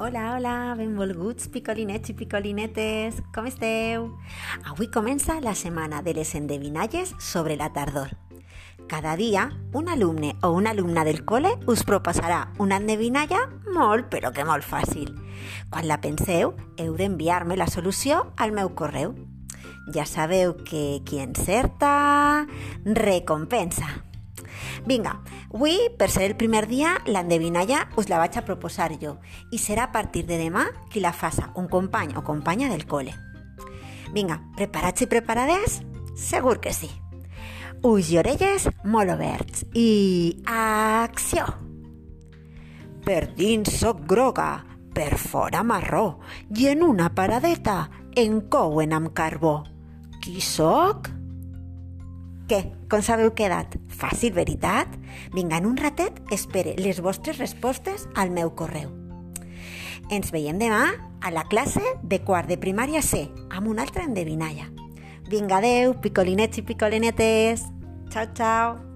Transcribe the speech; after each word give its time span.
Hola, 0.00 0.36
hola, 0.36 0.76
benvolguts 0.78 1.48
picolinets 1.50 2.12
i 2.12 2.14
picolinetes, 2.14 3.16
com 3.34 3.48
esteu? 3.50 4.04
Avui 4.70 4.86
comença 4.94 5.40
la 5.42 5.56
setmana 5.58 6.04
de 6.06 6.14
les 6.14 6.36
endevinalles 6.38 7.16
sobre 7.18 7.56
la 7.58 7.72
tardor. 7.74 8.12
Cada 8.86 9.16
dia, 9.18 9.48
un 9.74 9.90
alumne 9.90 10.36
o 10.46 10.52
una 10.54 10.70
alumna 10.70 11.02
del 11.02 11.24
col·le 11.26 11.56
us 11.66 11.82
proposarà 11.82 12.44
una 12.62 12.78
endevinalla 12.78 13.42
molt, 13.74 14.06
però 14.06 14.30
que 14.30 14.46
molt 14.46 14.62
fàcil. 14.62 15.10
Quan 15.66 15.90
la 15.90 15.98
penseu, 15.98 16.54
heu 16.78 16.94
d'enviar-me 16.94 17.58
la 17.58 17.66
solució 17.66 18.28
al 18.38 18.54
meu 18.54 18.76
correu. 18.78 19.16
Ja 19.90 20.06
sabeu 20.06 20.60
que 20.62 21.02
qui 21.02 21.18
encerta, 21.18 22.46
recompensa. 22.86 24.07
Vinga, 24.86 25.18
avui, 25.52 25.76
per 25.98 26.10
ser 26.10 26.28
el 26.28 26.36
primer 26.36 26.66
dia, 26.68 26.96
l'endevinalla 27.06 27.86
us 27.98 28.08
la 28.08 28.20
vaig 28.22 28.38
a 28.38 28.44
proposar 28.46 28.92
jo 29.00 29.16
i 29.52 29.58
serà 29.58 29.88
a 29.88 29.92
partir 29.92 30.24
de 30.28 30.38
demà 30.40 30.68
qui 30.92 31.02
la 31.02 31.12
faça 31.12 31.50
un 31.56 31.68
company 31.68 32.14
o 32.16 32.22
companya 32.22 32.70
del 32.70 32.86
col·le. 32.86 33.14
Vinga, 34.14 34.38
preparats 34.56 35.04
i 35.04 35.10
preparades? 35.10 35.80
Segur 36.16 36.58
que 36.60 36.72
sí. 36.72 36.88
Ulls 37.86 38.10
i 38.10 38.18
orelles 38.18 38.66
molt 38.84 39.12
oberts 39.14 39.66
i... 39.74 40.38
acció! 40.46 41.46
Per 43.04 43.22
dins 43.36 43.70
soc 43.80 44.02
groga, 44.08 44.64
per 44.94 45.14
fora 45.16 45.62
marró 45.62 46.18
i 46.56 46.66
en 46.72 46.82
una 46.82 47.12
paradeta 47.14 47.84
en 48.18 48.40
couen 48.50 48.92
amb 48.96 49.12
carbó. 49.14 49.62
Qui 50.18 50.42
sóc? 50.42 51.17
Què? 52.48 52.62
Com 52.88 53.02
s'haveu 53.04 53.34
quedat? 53.36 53.76
Fàcil, 53.92 54.32
veritat? 54.32 54.94
Vinga, 55.34 55.58
en 55.60 55.68
un 55.68 55.76
ratet 55.76 56.22
espere 56.32 56.72
les 56.80 57.02
vostres 57.04 57.36
respostes 57.36 58.08
al 58.16 58.32
meu 58.32 58.54
correu. 58.56 58.88
Ens 60.08 60.32
veiem 60.32 60.56
demà 60.56 60.86
a 61.20 61.34
la 61.34 61.44
classe 61.52 61.84
de 62.00 62.22
quart 62.24 62.48
de 62.48 62.56
primària 62.56 63.04
C 63.04 63.26
amb 63.50 63.68
una 63.68 63.84
altra 63.84 64.08
endevinalla. 64.08 64.72
Vinga, 65.28 65.60
adeu, 65.60 65.98
picolinets 66.00 66.64
i 66.64 66.64
picolinetes. 66.64 67.68
Ciao, 68.08 68.30
ciao. 68.32 68.87